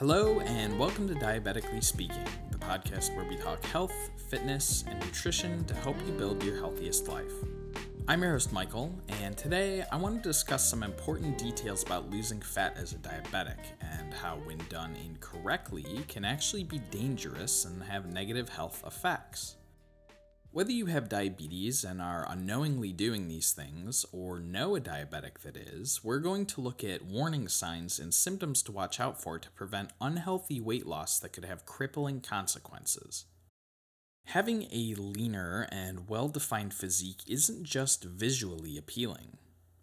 [0.00, 3.92] Hello, and welcome to Diabetically Speaking, the podcast where we talk health,
[4.30, 7.34] fitness, and nutrition to help you build your healthiest life.
[8.08, 12.40] I'm your host, Michael, and today I want to discuss some important details about losing
[12.40, 18.06] fat as a diabetic and how, when done incorrectly, can actually be dangerous and have
[18.06, 19.56] negative health effects.
[20.52, 25.56] Whether you have diabetes and are unknowingly doing these things, or know a diabetic that
[25.56, 29.50] is, we're going to look at warning signs and symptoms to watch out for to
[29.50, 33.26] prevent unhealthy weight loss that could have crippling consequences.
[34.26, 39.36] Having a leaner and well defined physique isn't just visually appealing.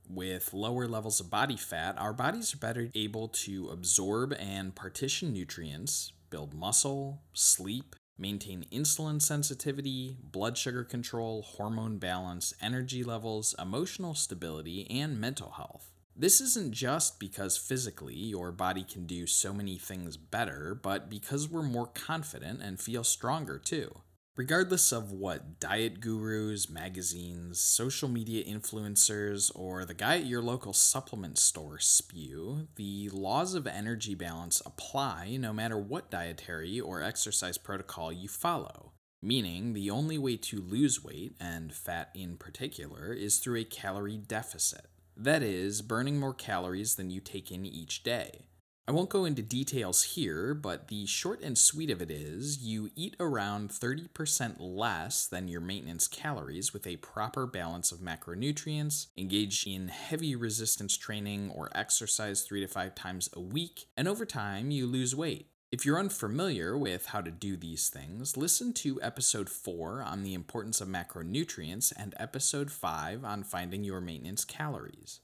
[0.10, 5.32] With lower levels of body fat, our bodies are better able to absorb and partition
[5.32, 14.15] nutrients, build muscle, sleep, maintain insulin sensitivity, blood sugar control, hormone balance, energy levels, emotional
[14.15, 15.91] stability, and mental health.
[16.15, 21.48] This isn't just because physically your body can do so many things better, but because
[21.48, 24.01] we're more confident and feel stronger too.
[24.38, 30.74] Regardless of what diet gurus, magazines, social media influencers, or the guy at your local
[30.74, 37.58] supplement store spew, the laws of energy balance apply no matter what dietary or exercise
[37.58, 38.91] protocol you follow.
[39.24, 44.18] Meaning, the only way to lose weight, and fat in particular, is through a calorie
[44.18, 44.85] deficit.
[45.15, 48.46] That is, burning more calories than you take in each day.
[48.90, 52.90] I won't go into details here, but the short and sweet of it is you
[52.96, 59.68] eat around 30% less than your maintenance calories with a proper balance of macronutrients, engage
[59.68, 64.72] in heavy resistance training or exercise three to five times a week, and over time
[64.72, 65.50] you lose weight.
[65.69, 70.34] If you're unfamiliar with how to do these things, listen to episode 4 on the
[70.34, 75.19] importance of macronutrients and episode 5 on finding your maintenance calories.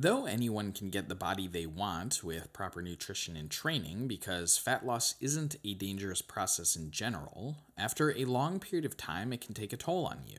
[0.00, 4.86] Though anyone can get the body they want with proper nutrition and training, because fat
[4.86, 9.54] loss isn't a dangerous process in general, after a long period of time it can
[9.54, 10.38] take a toll on you.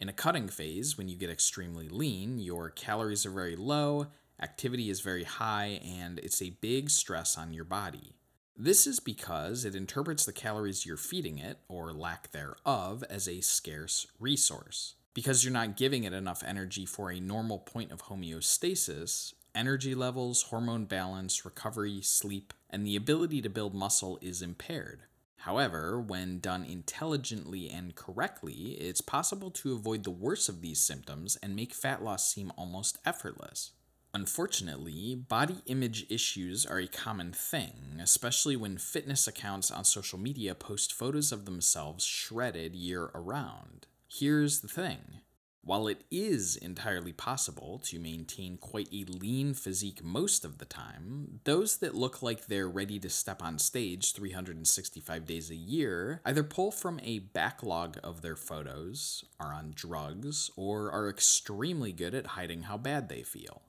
[0.00, 4.06] In a cutting phase, when you get extremely lean, your calories are very low,
[4.40, 8.14] activity is very high, and it's a big stress on your body.
[8.56, 13.42] This is because it interprets the calories you're feeding it, or lack thereof, as a
[13.42, 14.94] scarce resource.
[15.14, 20.42] Because you're not giving it enough energy for a normal point of homeostasis, energy levels,
[20.42, 25.02] hormone balance, recovery, sleep, and the ability to build muscle is impaired.
[25.38, 31.36] However, when done intelligently and correctly, it's possible to avoid the worst of these symptoms
[31.42, 33.72] and make fat loss seem almost effortless.
[34.14, 40.54] Unfortunately, body image issues are a common thing, especially when fitness accounts on social media
[40.54, 43.86] post photos of themselves shredded year around.
[44.16, 45.22] Here's the thing.
[45.64, 51.40] While it is entirely possible to maintain quite a lean physique most of the time,
[51.42, 56.44] those that look like they're ready to step on stage 365 days a year either
[56.44, 62.38] pull from a backlog of their photos, are on drugs, or are extremely good at
[62.38, 63.62] hiding how bad they feel.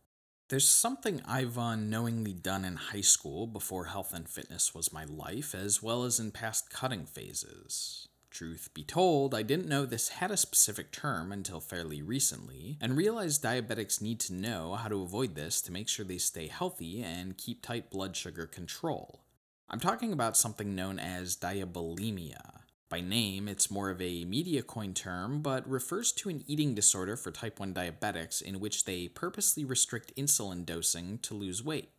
[0.49, 5.05] There's something I've uh, unknowingly done in high school before health and fitness was my
[5.05, 8.09] life, as well as in past cutting phases.
[8.35, 12.97] Truth be told, I didn't know this had a specific term until fairly recently, and
[12.97, 17.01] realized diabetics need to know how to avoid this to make sure they stay healthy
[17.01, 19.21] and keep tight blood sugar control.
[19.69, 22.63] I'm talking about something known as diabulimia.
[22.89, 27.15] By name, it's more of a media coin term, but refers to an eating disorder
[27.15, 31.91] for type 1 diabetics in which they purposely restrict insulin dosing to lose weight.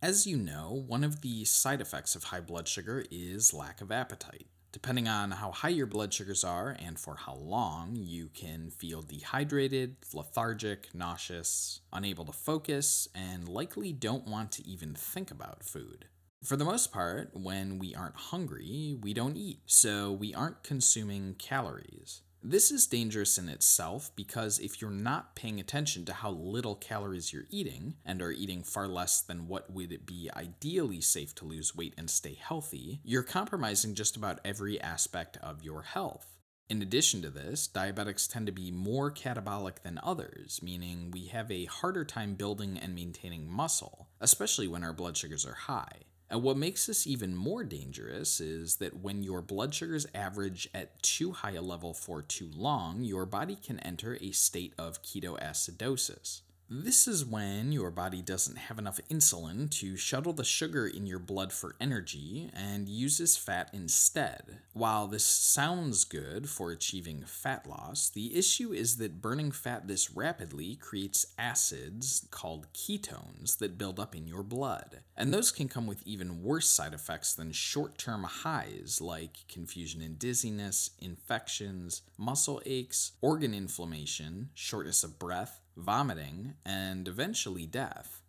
[0.00, 3.90] As you know, one of the side effects of high blood sugar is lack of
[3.90, 4.46] appetite.
[4.72, 9.02] Depending on how high your blood sugars are and for how long, you can feel
[9.02, 16.04] dehydrated, lethargic, nauseous, unable to focus, and likely don't want to even think about food.
[16.44, 21.34] For the most part, when we aren't hungry, we don't eat, so we aren't consuming
[21.34, 22.22] calories.
[22.42, 27.34] This is dangerous in itself because if you're not paying attention to how little calories
[27.34, 31.76] you're eating and are eating far less than what would be ideally safe to lose
[31.76, 36.38] weight and stay healthy, you're compromising just about every aspect of your health.
[36.70, 41.50] In addition to this, diabetics tend to be more catabolic than others, meaning we have
[41.50, 46.04] a harder time building and maintaining muscle, especially when our blood sugars are high.
[46.30, 51.02] And what makes this even more dangerous is that when your blood sugars average at
[51.02, 56.42] too high a level for too long, your body can enter a state of ketoacidosis.
[56.72, 61.18] This is when your body doesn't have enough insulin to shuttle the sugar in your
[61.18, 64.60] blood for energy and uses fat instead.
[64.72, 70.12] While this sounds good for achieving fat loss, the issue is that burning fat this
[70.12, 75.00] rapidly creates acids called ketones that build up in your blood.
[75.16, 80.02] And those can come with even worse side effects than short term highs like confusion
[80.02, 88.22] and dizziness, infections, muscle aches, organ inflammation, shortness of breath vomiting, and eventually death.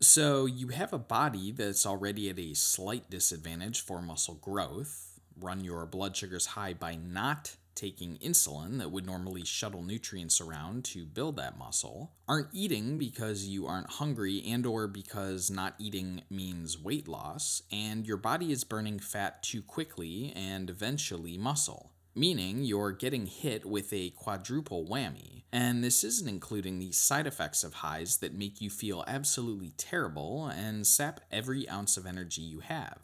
[0.00, 5.20] So you have a body that's already at a slight disadvantage for muscle growth.
[5.38, 10.84] Run your blood sugars high by not taking insulin that would normally shuttle nutrients around
[10.84, 16.22] to build that muscle aren't eating because you aren't hungry and or because not eating
[16.30, 22.64] means weight loss and your body is burning fat too quickly and eventually muscle meaning
[22.64, 25.42] you're getting hit with a quadruple whammy.
[25.52, 30.46] And this isn't including the side effects of highs that make you feel absolutely terrible
[30.48, 32.98] and sap every ounce of energy you have.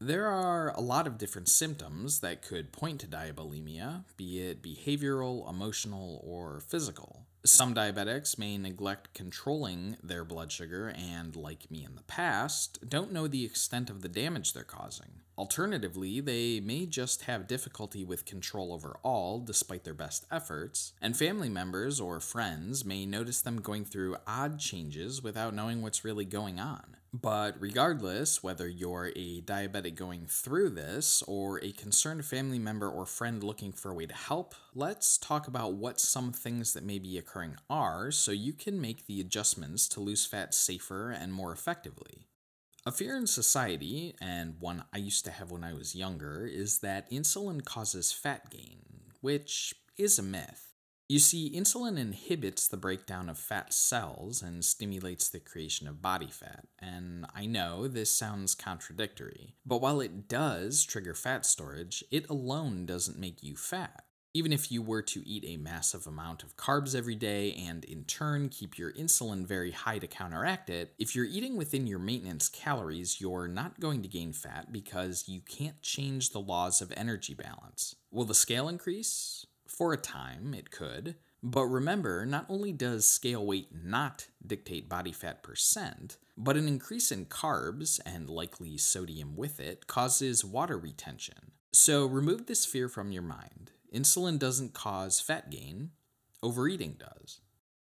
[0.00, 5.50] There are a lot of different symptoms that could point to diabulimia, be it behavioral,
[5.50, 7.17] emotional, or physical.
[7.48, 13.10] Some diabetics may neglect controlling their blood sugar and, like me in the past, don't
[13.10, 15.22] know the extent of the damage they're causing.
[15.38, 21.48] Alternatively, they may just have difficulty with control overall despite their best efforts, and family
[21.48, 26.60] members or friends may notice them going through odd changes without knowing what's really going
[26.60, 26.97] on.
[27.12, 33.06] But regardless, whether you're a diabetic going through this or a concerned family member or
[33.06, 36.98] friend looking for a way to help, let's talk about what some things that may
[36.98, 41.50] be occurring are so you can make the adjustments to lose fat safer and more
[41.50, 42.26] effectively.
[42.84, 46.80] A fear in society, and one I used to have when I was younger, is
[46.80, 48.80] that insulin causes fat gain,
[49.20, 50.67] which is a myth.
[51.10, 56.28] You see, insulin inhibits the breakdown of fat cells and stimulates the creation of body
[56.28, 56.66] fat.
[56.78, 62.84] And I know this sounds contradictory, but while it does trigger fat storage, it alone
[62.84, 64.04] doesn't make you fat.
[64.34, 68.04] Even if you were to eat a massive amount of carbs every day and in
[68.04, 72.50] turn keep your insulin very high to counteract it, if you're eating within your maintenance
[72.50, 77.32] calories, you're not going to gain fat because you can't change the laws of energy
[77.32, 77.96] balance.
[78.10, 79.46] Will the scale increase?
[79.68, 81.14] For a time, it could.
[81.42, 87.12] But remember, not only does scale weight not dictate body fat percent, but an increase
[87.12, 91.52] in carbs, and likely sodium with it, causes water retention.
[91.72, 93.70] So remove this fear from your mind.
[93.94, 95.90] Insulin doesn't cause fat gain,
[96.42, 97.40] overeating does.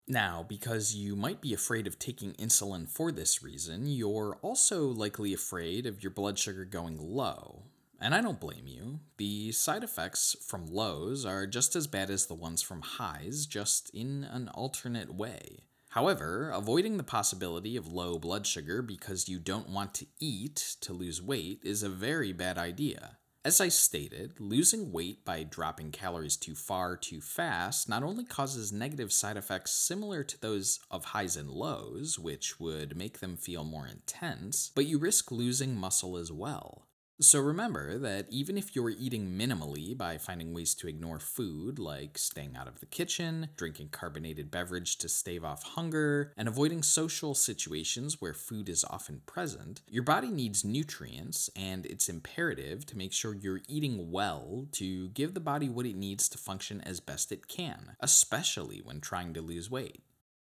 [0.07, 5.33] Now, because you might be afraid of taking insulin for this reason, you're also likely
[5.33, 7.63] afraid of your blood sugar going low,
[8.03, 8.99] and I don't blame you.
[9.17, 13.89] The side effects from lows are just as bad as the ones from highs, just
[13.91, 15.63] in an alternate way.
[15.91, 20.91] However, avoiding the possibility of low blood sugar because you don't want to eat to
[20.91, 23.19] lose weight is a very bad idea.
[23.45, 28.73] As I stated, losing weight by dropping calories too far too fast not only causes
[28.73, 33.63] negative side effects similar to those of highs and lows, which would make them feel
[33.63, 36.87] more intense, but you risk losing muscle as well.
[37.21, 42.17] So remember that even if you're eating minimally by finding ways to ignore food, like
[42.17, 47.35] staying out of the kitchen, drinking carbonated beverage to stave off hunger, and avoiding social
[47.35, 53.13] situations where food is often present, your body needs nutrients, and it's imperative to make
[53.13, 57.31] sure you're eating well to give the body what it needs to function as best
[57.31, 60.01] it can, especially when trying to lose weight.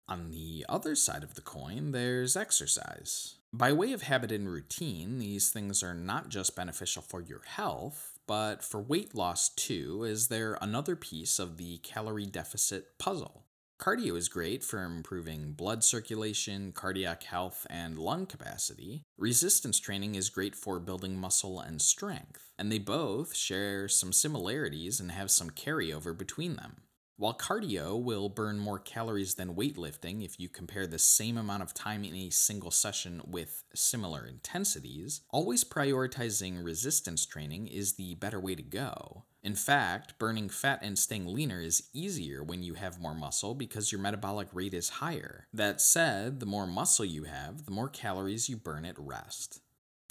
[0.08, 3.36] On the other side of the coin, there's exercise.
[3.56, 8.18] By way of habit and routine, these things are not just beneficial for your health,
[8.26, 13.44] but for weight loss too, as they're another piece of the calorie deficit puzzle.
[13.78, 19.04] Cardio is great for improving blood circulation, cardiac health, and lung capacity.
[19.16, 24.98] Resistance training is great for building muscle and strength, and they both share some similarities
[24.98, 26.78] and have some carryover between them.
[27.16, 31.72] While cardio will burn more calories than weightlifting if you compare the same amount of
[31.72, 38.40] time in a single session with similar intensities, always prioritizing resistance training is the better
[38.40, 39.22] way to go.
[39.44, 43.92] In fact, burning fat and staying leaner is easier when you have more muscle because
[43.92, 45.46] your metabolic rate is higher.
[45.52, 49.60] That said, the more muscle you have, the more calories you burn at rest.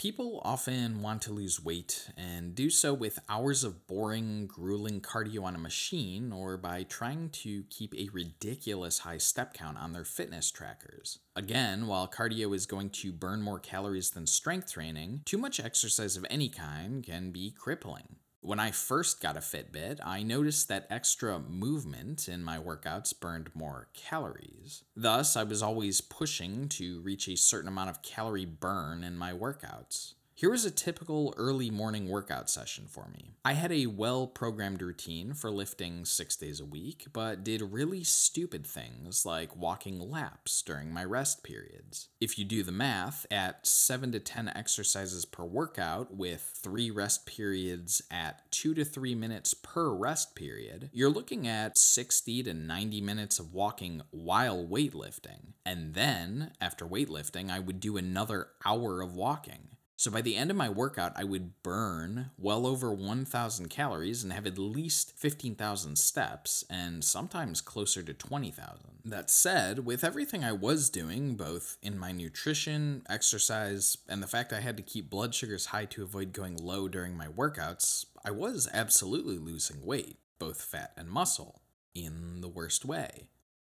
[0.03, 5.43] People often want to lose weight and do so with hours of boring, grueling cardio
[5.43, 10.03] on a machine or by trying to keep a ridiculous high step count on their
[10.03, 11.19] fitness trackers.
[11.37, 16.17] Again, while cardio is going to burn more calories than strength training, too much exercise
[16.17, 18.17] of any kind can be crippling.
[18.45, 23.49] When I first got a Fitbit, I noticed that extra movement in my workouts burned
[23.55, 24.83] more calories.
[24.97, 29.31] Thus, I was always pushing to reach a certain amount of calorie burn in my
[29.31, 30.15] workouts.
[30.35, 33.35] Here was a typical early morning workout session for me.
[33.45, 38.03] I had a well programmed routine for lifting six days a week, but did really
[38.03, 42.07] stupid things like walking laps during my rest periods.
[42.19, 47.27] If you do the math, at 7 to 10 exercises per workout with three rest
[47.27, 53.01] periods at 2 to 3 minutes per rest period, you're looking at 60 to 90
[53.01, 55.53] minutes of walking while weightlifting.
[55.63, 59.72] And then, after weightlifting, I would do another hour of walking.
[60.03, 64.33] So by the end of my workout, I would burn well over 1,000 calories and
[64.33, 68.99] have at least 15,000 steps, and sometimes closer to 20,000.
[69.05, 74.51] That said, with everything I was doing, both in my nutrition, exercise, and the fact
[74.51, 78.31] I had to keep blood sugars high to avoid going low during my workouts, I
[78.31, 81.61] was absolutely losing weight, both fat and muscle,
[81.95, 83.29] in the worst way.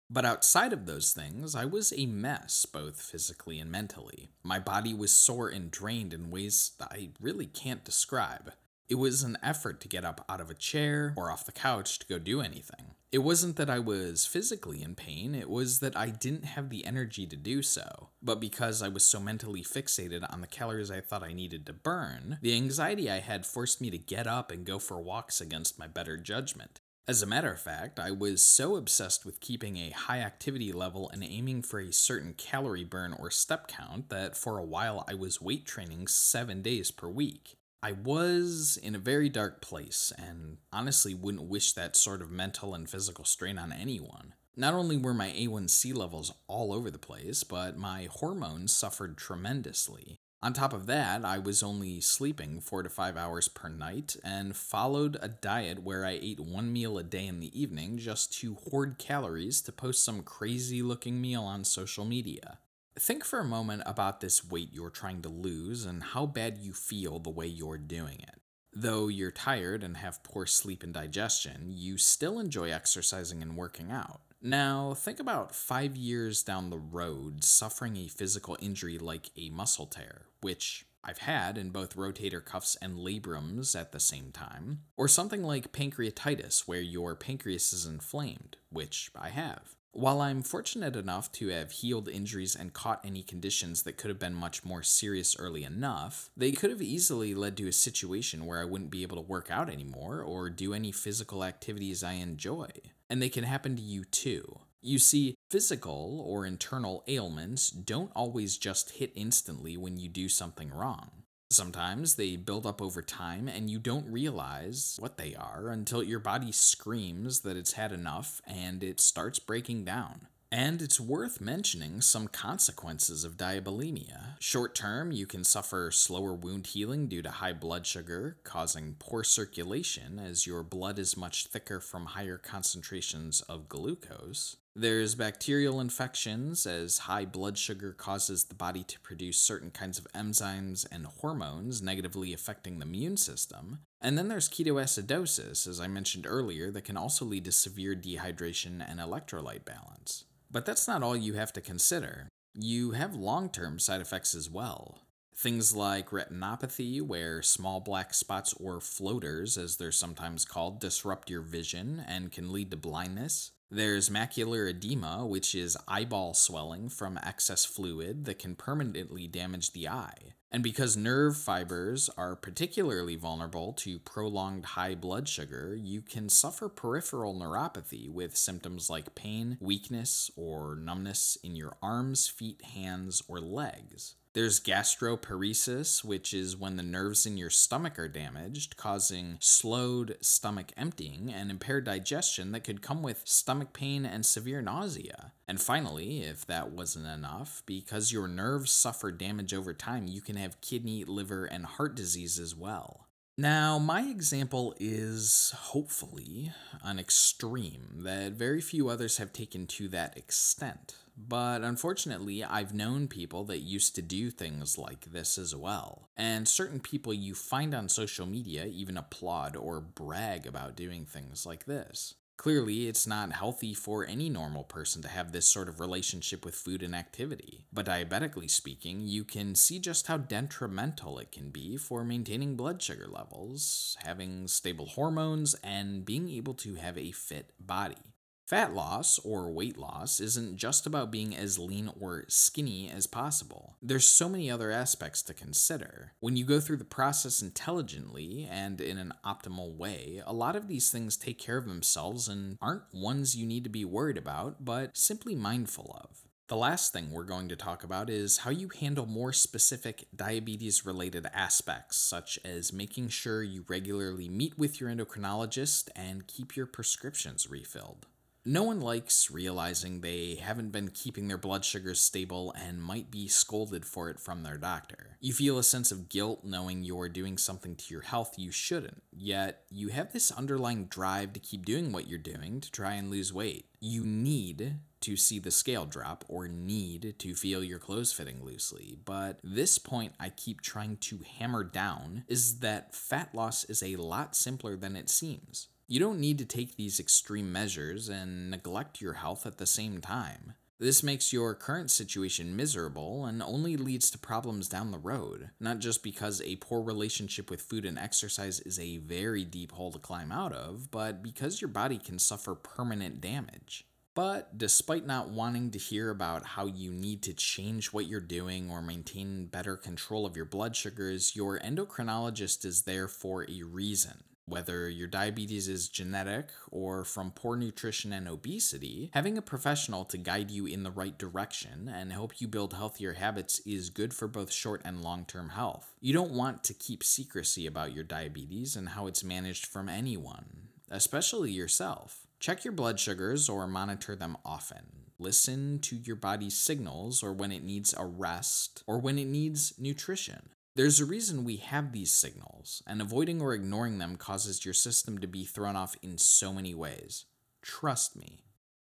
[0.10, 4.30] But outside of those things, I was a mess, both physically and mentally.
[4.42, 8.54] My body was sore and drained in ways that I really can't describe.
[8.90, 12.00] It was an effort to get up out of a chair or off the couch
[12.00, 12.96] to go do anything.
[13.12, 16.86] It wasn't that I was physically in pain, it was that I didn't have the
[16.86, 18.10] energy to do so.
[18.22, 21.74] But because I was so mentally fixated on the calories I thought I needed to
[21.74, 25.80] burn, the anxiety I had forced me to get up and go for walks against
[25.80, 26.80] my better judgment.
[27.10, 31.10] As a matter of fact, I was so obsessed with keeping a high activity level
[31.10, 35.14] and aiming for a certain calorie burn or step count that for a while I
[35.14, 37.56] was weight training seven days per week.
[37.82, 42.76] I was in a very dark place and honestly wouldn't wish that sort of mental
[42.76, 44.34] and physical strain on anyone.
[44.58, 50.20] Not only were my A1C levels all over the place, but my hormones suffered tremendously.
[50.44, 54.56] On top of that, I was only sleeping four to five hours per night and
[54.56, 58.53] followed a diet where I ate one meal a day in the evening just to
[58.56, 62.60] hoard calories to post some crazy looking meal on social media.
[63.00, 66.72] Think for a moment about this weight you're trying to lose and how bad you
[66.72, 68.39] feel the way you're doing it.
[68.72, 73.91] Though you're tired and have poor sleep and digestion, you still enjoy exercising and working
[73.91, 74.22] out.
[74.41, 79.88] Now, think about five years down the road suffering a physical injury like a muscle
[79.88, 85.08] tear, which I've had in both rotator cuffs and labrums at the same time, or
[85.08, 89.75] something like pancreatitis where your pancreas is inflamed, which I have.
[89.91, 94.20] While I'm fortunate enough to have healed injuries and caught any conditions that could have
[94.20, 98.62] been much more serious early enough, they could have easily led to a situation where
[98.62, 102.70] I wouldn't be able to work out anymore or do any physical activities I enjoy.
[103.10, 104.60] And they can happen to you too.
[104.82, 110.70] You see, physical or internal ailments don't always just hit instantly when you do something
[110.70, 111.24] wrong.
[111.50, 116.20] Sometimes they build up over time and you don't realize what they are until your
[116.20, 120.27] body screams that it's had enough and it starts breaking down.
[120.51, 124.39] And it's worth mentioning some consequences of diabulimia.
[124.39, 129.25] Short term, you can suffer slower wound healing due to high blood sugar, causing poor
[129.25, 134.56] circulation as your blood is much thicker from higher concentrations of glucose.
[134.79, 140.05] There's bacterial infections, as high blood sugar causes the body to produce certain kinds of
[140.13, 143.79] enzymes and hormones, negatively affecting the immune system.
[144.00, 148.88] And then there's ketoacidosis, as I mentioned earlier, that can also lead to severe dehydration
[148.88, 150.25] and electrolyte balance.
[150.51, 152.29] But that's not all you have to consider.
[152.53, 155.00] You have long term side effects as well.
[155.36, 161.41] Things like retinopathy, where small black spots or floaters, as they're sometimes called, disrupt your
[161.41, 163.53] vision and can lead to blindness.
[163.69, 169.89] There's macular edema, which is eyeball swelling from excess fluid that can permanently damage the
[169.89, 170.36] eye.
[170.50, 176.69] And because nerve fibers are particularly vulnerable to prolonged high blood sugar, you can suffer
[176.69, 183.41] peripheral neuropathy with symptoms like pain, weakness, or numbness in your arms, feet, hands, or
[183.41, 184.15] legs.
[184.38, 190.72] There's gastroparesis, which is when the nerves in your stomach are damaged, causing slowed stomach
[190.77, 195.32] emptying and impaired digestion that could come with stomach pain and severe nausea.
[195.48, 200.36] And finally, if that wasn't enough, because your nerves suffer damage over time, you can
[200.36, 203.08] have kidney, liver, and heart disease as well.
[203.39, 206.51] Now, my example is hopefully
[206.84, 210.94] an extreme that very few others have taken to that extent.
[211.17, 216.09] But unfortunately, I've known people that used to do things like this as well.
[216.15, 221.45] And certain people you find on social media even applaud or brag about doing things
[221.45, 222.13] like this.
[222.38, 226.53] Clearly, it's not healthy for any normal person to have this sort of relationship with
[226.53, 227.65] food and activity.
[227.74, 232.79] But diabetically speaking, you can see just how detrimental it can be for maintaining blood
[232.79, 238.13] sugar levels, having stable hormones, and being able to have a fit body.
[238.48, 243.75] Fat loss or weight loss isn't just about being as lean or skinny as possible.
[243.82, 246.13] There's so many other aspects to consider.
[246.22, 250.70] When you go through the process intelligently and in an optimal way, a lot of
[250.70, 254.63] these things take care of themselves and aren't ones you need to be worried about,
[254.63, 256.22] but simply mindful of.
[256.48, 260.86] The last thing we're going to talk about is how you handle more specific diabetes
[260.86, 266.66] related aspects, such as making sure you regularly meet with your endocrinologist and keep your
[266.66, 268.08] prescriptions refilled.
[268.50, 273.27] No one likes realizing they haven't been keeping their blood sugars stable and might be
[273.27, 275.18] scolded for it from their doctor.
[275.20, 279.04] You feel a sense of guilt knowing you're doing something to your health you shouldn't,
[279.12, 283.12] yet you have this underlying drive to keep doing what you're doing to try and
[283.12, 283.66] lose weight.
[283.82, 288.98] You need to see the scale drop or need to feel your clothes fitting loosely.
[289.04, 293.98] But this point I keep trying to hammer down is that fat loss is a
[293.98, 295.68] lot simpler than it seems.
[295.89, 300.01] You don't need to take these extreme measures and neglect your health at the same
[300.01, 300.53] time.
[300.79, 305.79] This makes your current situation miserable and only leads to problems down the road, not
[305.79, 309.98] just because a poor relationship with food and exercise is a very deep hole to
[309.98, 313.86] climb out of, but because your body can suffer permanent damage.
[314.13, 318.70] But despite not wanting to hear about how you need to change what you're doing
[318.70, 324.25] or maintain better control of your blood sugars, your endocrinologist is there for a reason.
[324.48, 330.18] Whether your diabetes is genetic or from poor nutrition and obesity, having a professional to
[330.18, 334.25] guide you in the right direction and help you build healthier habits is good for
[334.25, 335.94] both short and long term health.
[336.00, 340.70] You don't want to keep secrecy about your diabetes and how it's managed from anyone,
[340.89, 342.25] especially yourself.
[342.39, 345.08] Check your blood sugars or monitor them often.
[345.20, 349.74] Listen to your body's signals or when it needs a rest or when it needs
[349.77, 350.51] nutrition.
[350.77, 355.17] There's a reason we have these signals, and avoiding or ignoring them causes your system
[355.17, 357.25] to be thrown off in so many ways.
[357.63, 358.43] Trust me.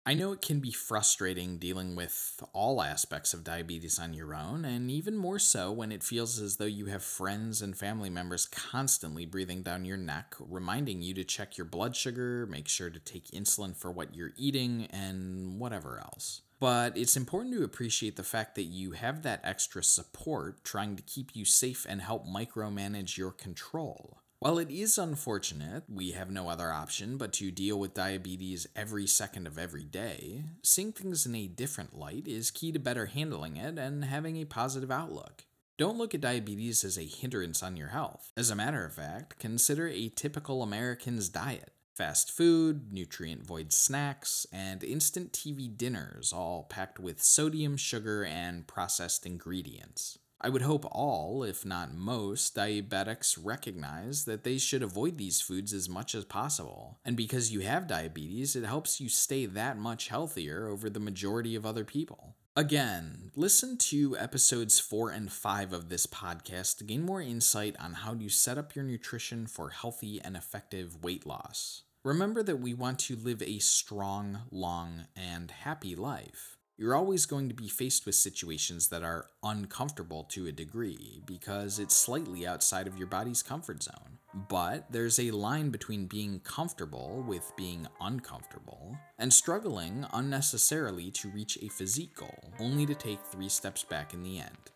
[0.05, 4.67] I know it can be frustrating dealing with all aspects of diabetes on your own,
[4.67, 8.45] and even more so when it feels as though you have friends and family members
[8.45, 12.99] constantly breathing down your neck, reminding you to check your blood sugar, make sure to
[12.99, 16.43] take insulin for what you're eating, and whatever else.
[16.61, 21.03] But it's important to appreciate the fact that you have that extra support trying to
[21.03, 24.19] keep you safe and help micromanage your control.
[24.41, 29.07] While it is unfortunate, we have no other option but to deal with diabetes every
[29.07, 33.57] second of every day, seeing things in a different light is key to better handling
[33.57, 35.45] it and having a positive outlook.
[35.77, 38.33] Don't look at diabetes as a hindrance on your health.
[38.37, 41.73] As a matter of fact, consider a typical American's diet.
[41.99, 48.69] Fast food, nutrient void snacks, and instant TV dinners, all packed with sodium, sugar, and
[48.69, 50.17] processed ingredients.
[50.41, 55.73] I would hope all, if not most, diabetics recognize that they should avoid these foods
[55.73, 57.01] as much as possible.
[57.05, 61.57] And because you have diabetes, it helps you stay that much healthier over the majority
[61.57, 62.37] of other people.
[62.55, 67.95] Again, listen to episodes 4 and 5 of this podcast to gain more insight on
[67.95, 71.83] how to set up your nutrition for healthy and effective weight loss.
[72.05, 76.57] Remember that we want to live a strong, long, and happy life.
[76.77, 81.81] You're always going to be faced with situations that are uncomfortable to a degree because
[81.81, 84.19] it's slightly outside of your body's comfort zone.
[84.49, 91.59] But there's a line between being comfortable with being uncomfortable and struggling unnecessarily to reach
[91.61, 94.71] a physique goal, only to take three steps back in the end.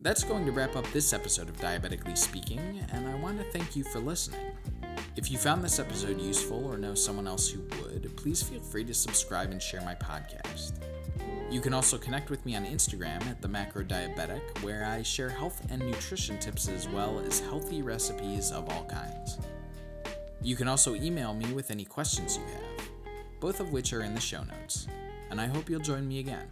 [0.00, 3.74] That's going to wrap up this episode of Diabetically Speaking, and I want to thank
[3.74, 4.52] you for listening.
[5.16, 8.84] If you found this episode useful or know someone else who would, please feel free
[8.84, 10.72] to subscribe and share my podcast.
[11.50, 15.30] You can also connect with me on Instagram at the Macro Diabetic, where I share
[15.30, 19.38] health and nutrition tips as well as healthy recipes of all kinds.
[20.42, 22.86] You can also email me with any questions you have,
[23.40, 24.88] both of which are in the show notes.
[25.30, 26.48] And I hope you'll join me again.